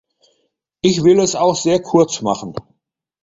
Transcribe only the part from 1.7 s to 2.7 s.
kurz machen.